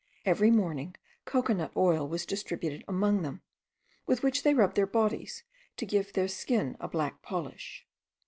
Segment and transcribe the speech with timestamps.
[0.25, 0.95] Every morning
[1.25, 3.43] cocoa nut oil was distributed among them,
[4.07, 5.43] with which they rubbed their bodies,
[5.77, 7.85] to give their skin a black polish.